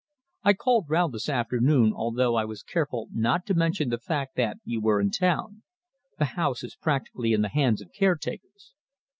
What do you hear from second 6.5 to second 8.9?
is practically in the hands of caretakers."